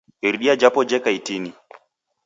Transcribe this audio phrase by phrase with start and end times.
[0.27, 1.51] Iridia japo jeka itini